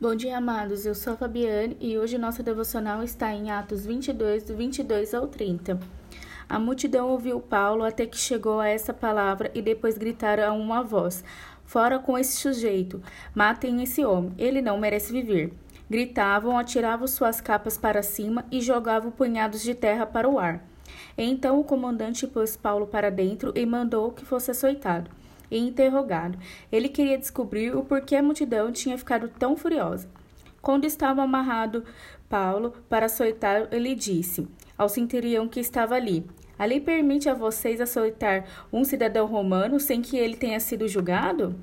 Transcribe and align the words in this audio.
Bom 0.00 0.14
dia, 0.14 0.38
amados. 0.38 0.86
Eu 0.86 0.94
sou 0.94 1.14
a 1.14 1.16
Fabiane 1.16 1.76
e 1.80 1.98
hoje 1.98 2.18
nossa 2.18 2.40
devocional 2.40 3.02
está 3.02 3.34
em 3.34 3.50
Atos 3.50 3.84
22, 3.84 4.44
do 4.44 4.54
22 4.54 5.12
ao 5.12 5.26
30. 5.26 5.76
A 6.48 6.56
multidão 6.56 7.08
ouviu 7.08 7.40
Paulo 7.40 7.82
até 7.82 8.06
que 8.06 8.16
chegou 8.16 8.60
a 8.60 8.68
essa 8.68 8.94
palavra 8.94 9.50
e 9.56 9.60
depois 9.60 9.98
gritaram 9.98 10.44
a 10.44 10.52
uma 10.52 10.84
voz: 10.84 11.24
Fora 11.64 11.98
com 11.98 12.16
esse 12.16 12.36
sujeito! 12.36 13.02
Matem 13.34 13.82
esse 13.82 14.04
homem! 14.04 14.32
Ele 14.38 14.62
não 14.62 14.78
merece 14.78 15.12
viver! 15.12 15.52
Gritavam, 15.90 16.56
atiravam 16.56 17.08
suas 17.08 17.40
capas 17.40 17.76
para 17.76 18.00
cima 18.00 18.44
e 18.52 18.60
jogavam 18.60 19.10
punhados 19.10 19.62
de 19.62 19.74
terra 19.74 20.06
para 20.06 20.28
o 20.28 20.38
ar. 20.38 20.64
Então 21.16 21.58
o 21.58 21.64
comandante 21.64 22.24
pôs 22.24 22.56
Paulo 22.56 22.86
para 22.86 23.10
dentro 23.10 23.52
e 23.56 23.66
mandou 23.66 24.12
que 24.12 24.24
fosse 24.24 24.52
açoitado 24.52 25.17
e 25.50 25.58
interrogado. 25.58 26.38
Ele 26.70 26.88
queria 26.88 27.18
descobrir 27.18 27.76
o 27.76 27.84
porquê 27.84 28.16
a 28.16 28.22
multidão 28.22 28.72
tinha 28.72 28.98
ficado 28.98 29.28
tão 29.28 29.56
furiosa. 29.56 30.08
Quando 30.60 30.84
estava 30.84 31.22
amarrado 31.22 31.84
Paulo 32.28 32.74
para 32.88 33.06
açoitar, 33.06 33.68
ele 33.70 33.94
disse 33.94 34.46
ao 34.76 34.88
centurião 34.88 35.48
que 35.48 35.60
estava 35.60 35.94
ali: 35.94 36.26
A 36.58 36.64
lei 36.64 36.80
permite 36.80 37.28
a 37.28 37.34
vocês 37.34 37.80
açoitar 37.80 38.44
um 38.72 38.84
cidadão 38.84 39.26
romano 39.26 39.78
sem 39.80 40.02
que 40.02 40.16
ele 40.16 40.36
tenha 40.36 40.60
sido 40.60 40.88
julgado? 40.88 41.56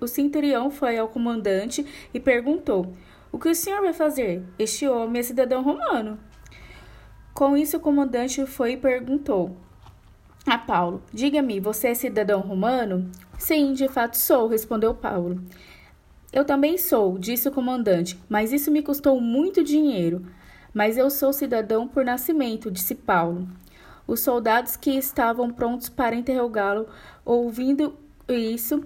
O 0.00 0.06
centurião 0.06 0.70
foi 0.70 0.98
ao 0.98 1.08
comandante 1.08 1.84
e 2.14 2.20
perguntou: 2.20 2.92
O 3.32 3.38
que 3.38 3.48
o 3.48 3.54
senhor 3.54 3.80
vai 3.82 3.92
fazer? 3.92 4.42
Este 4.58 4.86
homem 4.86 5.20
é 5.20 5.22
cidadão 5.22 5.62
romano. 5.62 6.18
Com 7.34 7.56
isso, 7.56 7.76
o 7.76 7.80
comandante 7.80 8.44
foi 8.46 8.72
e 8.72 8.76
perguntou: 8.76 9.56
a 10.46 10.58
Paulo: 10.58 11.02
Diga-me, 11.12 11.60
você 11.60 11.88
é 11.88 11.94
cidadão 11.94 12.40
romano? 12.40 13.10
Sim, 13.38 13.72
de 13.72 13.88
fato 13.88 14.16
sou, 14.16 14.48
respondeu 14.48 14.94
Paulo. 14.94 15.42
Eu 16.32 16.44
também 16.44 16.78
sou, 16.78 17.18
disse 17.18 17.48
o 17.48 17.52
comandante, 17.52 18.18
mas 18.28 18.52
isso 18.52 18.70
me 18.70 18.82
custou 18.82 19.20
muito 19.20 19.64
dinheiro. 19.64 20.24
Mas 20.72 20.96
eu 20.96 21.10
sou 21.10 21.32
cidadão 21.32 21.88
por 21.88 22.04
nascimento, 22.04 22.70
disse 22.70 22.94
Paulo. 22.94 23.48
Os 24.06 24.20
soldados 24.20 24.76
que 24.76 24.90
estavam 24.90 25.50
prontos 25.50 25.88
para 25.88 26.14
interrogá-lo, 26.14 26.86
ouvindo 27.24 27.96
isso, 28.28 28.84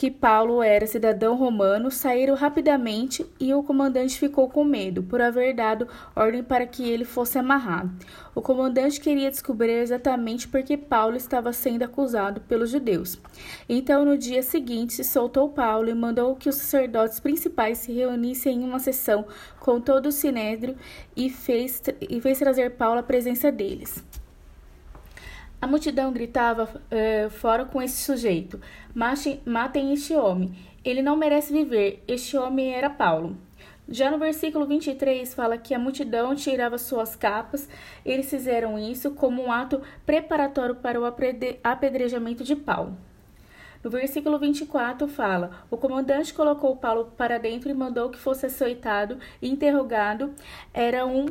que 0.00 0.10
Paulo 0.10 0.62
era 0.62 0.86
cidadão 0.86 1.36
romano, 1.36 1.90
saíram 1.90 2.34
rapidamente 2.34 3.26
e 3.38 3.52
o 3.52 3.62
comandante 3.62 4.18
ficou 4.18 4.48
com 4.48 4.64
medo 4.64 5.02
por 5.02 5.20
haver 5.20 5.54
dado 5.54 5.86
ordem 6.16 6.42
para 6.42 6.66
que 6.66 6.88
ele 6.88 7.04
fosse 7.04 7.38
amarrado. 7.38 7.92
O 8.34 8.40
comandante 8.40 8.98
queria 8.98 9.30
descobrir 9.30 9.72
exatamente 9.72 10.48
por 10.48 10.62
que 10.62 10.78
Paulo 10.78 11.16
estava 11.16 11.52
sendo 11.52 11.82
acusado 11.82 12.40
pelos 12.40 12.70
judeus. 12.70 13.18
Então, 13.68 14.02
no 14.02 14.16
dia 14.16 14.42
seguinte, 14.42 15.04
soltou 15.04 15.50
Paulo 15.50 15.90
e 15.90 15.94
mandou 15.94 16.34
que 16.34 16.48
os 16.48 16.54
sacerdotes 16.54 17.20
principais 17.20 17.76
se 17.76 17.92
reunissem 17.92 18.62
em 18.62 18.64
uma 18.64 18.78
sessão 18.78 19.26
com 19.58 19.82
todo 19.82 20.06
o 20.06 20.12
sinédrio 20.12 20.78
e 21.14 21.28
fez, 21.28 21.82
e 22.00 22.18
fez 22.22 22.38
trazer 22.38 22.70
Paulo 22.70 23.00
à 23.00 23.02
presença 23.02 23.52
deles. 23.52 24.02
A 25.60 25.66
multidão 25.66 26.10
gritava 26.10 26.64
uh, 26.64 27.30
fora 27.30 27.66
com 27.66 27.82
esse 27.82 28.02
sujeito: 28.02 28.58
Matem 28.94 29.92
este 29.92 30.14
homem. 30.14 30.54
Ele 30.82 31.02
não 31.02 31.16
merece 31.16 31.52
viver. 31.52 32.02
Este 32.08 32.36
homem 32.36 32.72
era 32.72 32.88
Paulo. 32.88 33.36
Já 33.86 34.10
no 34.10 34.18
versículo 34.18 34.64
23 34.66 35.34
fala 35.34 35.58
que 35.58 35.74
a 35.74 35.78
multidão 35.78 36.34
tirava 36.34 36.78
suas 36.78 37.14
capas. 37.14 37.68
Eles 38.06 38.30
fizeram 38.30 38.78
isso 38.78 39.10
como 39.10 39.42
um 39.42 39.52
ato 39.52 39.82
preparatório 40.06 40.76
para 40.76 40.98
o 40.98 41.04
apedrejamento 41.04 42.42
de 42.42 42.56
Paulo. 42.56 42.96
No 43.84 43.90
versículo 43.90 44.38
24 44.38 45.08
fala: 45.08 45.66
O 45.70 45.76
comandante 45.76 46.32
colocou 46.32 46.76
Paulo 46.76 47.12
para 47.16 47.38
dentro 47.38 47.68
e 47.68 47.74
mandou 47.74 48.08
que 48.08 48.18
fosse 48.18 48.46
açoitado 48.46 49.18
e 49.42 49.48
interrogado. 49.50 50.32
Era 50.72 51.04
um 51.04 51.26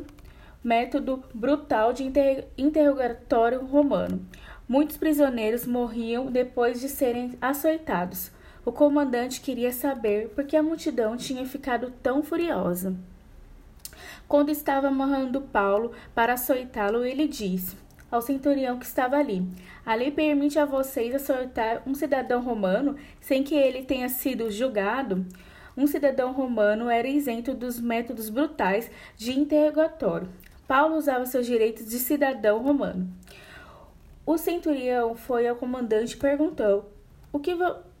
método 0.62 1.24
brutal 1.32 1.92
de 1.92 2.04
inter 2.04 2.48
interrogatório 2.56 3.64
romano. 3.64 4.26
Muitos 4.68 4.96
prisioneiros 4.96 5.66
morriam 5.66 6.26
depois 6.30 6.80
de 6.80 6.88
serem 6.88 7.36
açoitados. 7.40 8.30
O 8.64 8.70
comandante 8.70 9.40
queria 9.40 9.72
saber 9.72 10.28
por 10.28 10.44
que 10.44 10.56
a 10.56 10.62
multidão 10.62 11.16
tinha 11.16 11.46
ficado 11.46 11.90
tão 12.02 12.22
furiosa. 12.22 12.94
Quando 14.28 14.50
estava 14.50 14.88
amarrando 14.88 15.40
Paulo 15.40 15.92
para 16.14 16.34
açoitá-lo, 16.34 17.04
ele 17.04 17.26
disse 17.26 17.76
ao 18.10 18.20
centurião 18.20 18.78
que 18.78 18.84
estava 18.84 19.16
ali: 19.16 19.42
A 19.84 19.94
lei 19.94 20.10
permite 20.10 20.58
a 20.58 20.66
vocês 20.66 21.14
açoitar 21.14 21.82
um 21.86 21.94
cidadão 21.94 22.42
romano 22.42 22.96
sem 23.20 23.42
que 23.42 23.54
ele 23.54 23.82
tenha 23.82 24.08
sido 24.08 24.50
julgado? 24.50 25.26
Um 25.76 25.86
cidadão 25.86 26.32
romano 26.32 26.90
era 26.90 27.08
isento 27.08 27.54
dos 27.54 27.80
métodos 27.80 28.28
brutais 28.28 28.90
de 29.16 29.38
interrogatório. 29.38 30.28
Paulo 30.70 30.98
usava 30.98 31.26
seus 31.26 31.46
direitos 31.46 31.84
de 31.84 31.98
cidadão 31.98 32.62
romano. 32.62 33.12
O 34.24 34.38
centurião 34.38 35.16
foi 35.16 35.48
ao 35.48 35.56
comandante 35.56 36.14
e 36.14 36.16
perguntou: 36.16 36.88
o 37.32 37.40
que, 37.40 37.52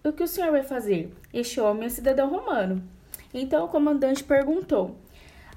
o 0.04 0.12
que 0.12 0.22
o 0.22 0.28
senhor 0.28 0.52
vai 0.52 0.62
fazer? 0.62 1.12
Este 1.34 1.60
homem 1.60 1.86
é 1.86 1.88
cidadão 1.88 2.30
romano. 2.30 2.80
Então 3.34 3.64
o 3.64 3.68
comandante 3.68 4.22
perguntou 4.22 4.94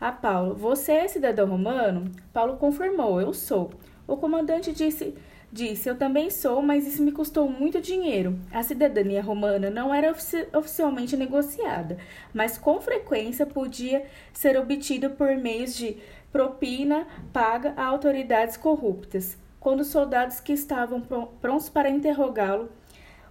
a 0.01 0.11
Paulo: 0.11 0.55
Você 0.55 0.91
é 0.91 1.07
cidadão 1.07 1.47
romano? 1.47 2.11
Paulo 2.33 2.57
confirmou: 2.57 3.21
Eu 3.21 3.31
sou. 3.31 3.69
O 4.07 4.17
comandante 4.17 4.73
disse: 4.73 5.13
Disse, 5.53 5.87
eu 5.87 5.95
também 5.95 6.31
sou, 6.31 6.63
mas 6.63 6.87
isso 6.87 7.03
me 7.03 7.11
custou 7.11 7.47
muito 7.47 7.79
dinheiro. 7.79 8.39
A 8.51 8.63
cidadania 8.63 9.21
romana 9.21 9.69
não 9.69 9.93
era 9.93 10.09
ofici 10.09 10.47
oficialmente 10.51 11.15
negociada, 11.15 11.95
mas 12.33 12.57
com 12.57 12.81
frequência 12.81 13.45
podia 13.45 14.03
ser 14.33 14.57
obtida 14.57 15.11
por 15.11 15.37
meios 15.37 15.75
de 15.75 15.97
propina 16.31 17.05
paga 17.31 17.71
a 17.77 17.85
autoridades 17.85 18.57
corruptas. 18.57 19.37
Quando 19.59 19.81
os 19.81 19.89
soldados 19.89 20.39
que 20.39 20.53
estavam 20.53 20.99
prontos 21.39 21.69
para 21.69 21.87
interrogá-lo 21.87 22.71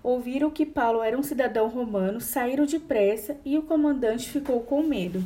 ouviram 0.01 0.49
que 0.49 0.65
Paulo 0.65 1.03
era 1.03 1.19
um 1.19 1.25
cidadão 1.25 1.67
romano, 1.67 2.21
saíram 2.21 2.67
depressa 2.67 3.37
e 3.45 3.59
o 3.59 3.65
comandante 3.65 4.31
ficou 4.31 4.61
com 4.61 4.81
medo. 4.81 5.25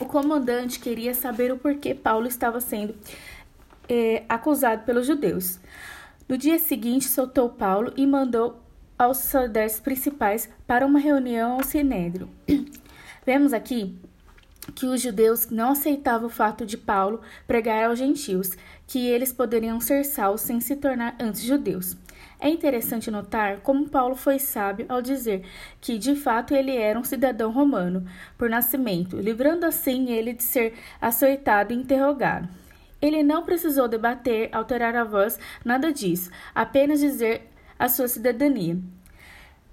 O 0.00 0.06
comandante 0.06 0.80
queria 0.80 1.14
saber 1.14 1.52
o 1.52 1.56
porquê 1.56 1.94
Paulo 1.94 2.26
estava 2.26 2.60
sendo 2.60 2.96
é, 3.88 4.24
acusado 4.28 4.84
pelos 4.84 5.06
judeus. 5.06 5.58
No 6.28 6.38
dia 6.38 6.58
seguinte, 6.58 7.06
soltou 7.06 7.50
Paulo 7.50 7.92
e 7.96 8.06
mandou 8.06 8.60
aos 8.98 9.18
soldados 9.18 9.80
principais 9.80 10.48
para 10.66 10.86
uma 10.86 10.98
reunião 10.98 11.52
ao 11.52 11.62
Sinédrio. 11.62 12.28
Vemos 13.26 13.52
aqui 13.52 13.98
que 14.74 14.86
os 14.86 15.02
judeus 15.02 15.50
não 15.50 15.72
aceitavam 15.72 16.28
o 16.28 16.30
fato 16.30 16.64
de 16.64 16.78
Paulo 16.78 17.20
pregar 17.46 17.84
aos 17.84 17.98
gentios 17.98 18.50
que 18.86 19.06
eles 19.06 19.32
poderiam 19.32 19.80
ser 19.80 20.04
salvos 20.04 20.42
sem 20.42 20.60
se 20.60 20.76
tornar 20.76 21.16
antes 21.20 21.42
judeus. 21.42 21.96
É 22.40 22.48
interessante 22.48 23.10
notar 23.10 23.60
como 23.60 23.88
Paulo 23.88 24.14
foi 24.14 24.38
sábio 24.38 24.86
ao 24.88 25.00
dizer 25.00 25.42
que, 25.80 25.98
de 25.98 26.14
fato, 26.14 26.54
ele 26.54 26.76
era 26.76 26.98
um 26.98 27.04
cidadão 27.04 27.50
romano 27.50 28.06
por 28.36 28.50
nascimento, 28.50 29.16
livrando 29.16 29.64
assim 29.64 30.10
ele 30.10 30.32
de 30.32 30.42
ser 30.42 30.74
açoitado 31.00 31.72
e 31.72 31.76
interrogado. 31.76 32.48
Ele 33.04 33.22
não 33.22 33.44
precisou 33.44 33.86
debater, 33.86 34.48
alterar 34.50 34.96
a 34.96 35.04
voz, 35.04 35.38
nada 35.62 35.92
disso, 35.92 36.30
apenas 36.54 37.00
dizer 37.00 37.50
a 37.78 37.86
sua 37.86 38.08
cidadania. 38.08 38.78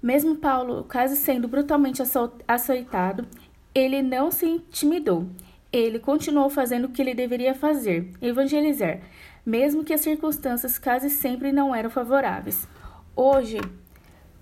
Mesmo 0.02 0.36
Paulo, 0.36 0.84
quase 0.84 1.16
sendo 1.16 1.48
brutalmente 1.48 2.02
açoitado, 2.46 3.26
ele 3.74 4.02
não 4.02 4.30
se 4.30 4.44
intimidou. 4.44 5.26
Ele 5.72 5.98
continuou 5.98 6.50
fazendo 6.50 6.84
o 6.84 6.88
que 6.90 7.00
ele 7.00 7.14
deveria 7.14 7.54
fazer, 7.54 8.10
evangelizar, 8.20 9.00
mesmo 9.46 9.82
que 9.82 9.94
as 9.94 10.02
circunstâncias 10.02 10.78
quase 10.78 11.08
sempre 11.08 11.52
não 11.52 11.74
eram 11.74 11.88
favoráveis. 11.88 12.68
Hoje, 13.16 13.62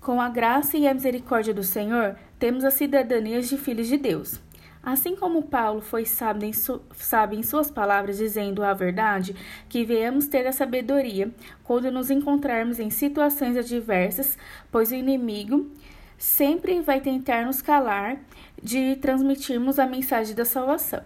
com 0.01 0.19
a 0.19 0.27
graça 0.27 0.75
e 0.75 0.85
a 0.85 0.93
misericórdia 0.93 1.53
do 1.53 1.63
Senhor, 1.63 2.17
temos 2.37 2.65
a 2.65 2.71
cidadania 2.71 3.41
de 3.41 3.57
filhos 3.57 3.87
de 3.87 3.95
Deus. 3.95 4.41
Assim 4.83 5.15
como 5.15 5.43
Paulo 5.43 5.79
foi 5.79 6.05
sábio 6.05 6.47
em, 6.47 6.53
su 6.53 6.81
sábio 6.95 7.39
em 7.39 7.43
suas 7.43 7.69
palavras, 7.69 8.17
dizendo 8.17 8.63
a 8.63 8.73
verdade, 8.73 9.35
que 9.69 9.85
venhamos 9.85 10.27
ter 10.27 10.47
a 10.47 10.51
sabedoria 10.51 11.31
quando 11.63 11.91
nos 11.91 12.09
encontrarmos 12.09 12.79
em 12.79 12.89
situações 12.89 13.55
adversas, 13.55 14.37
pois 14.71 14.91
o 14.91 14.95
inimigo 14.95 15.69
sempre 16.17 16.81
vai 16.81 16.99
tentar 16.99 17.45
nos 17.45 17.61
calar 17.61 18.17
de 18.61 18.95
transmitirmos 18.95 19.77
a 19.77 19.85
mensagem 19.85 20.35
da 20.35 20.45
salvação. 20.45 21.03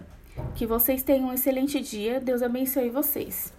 Que 0.54 0.66
vocês 0.66 1.02
tenham 1.02 1.28
um 1.28 1.32
excelente 1.32 1.80
dia, 1.80 2.20
Deus 2.20 2.42
abençoe 2.42 2.90
vocês. 2.90 3.55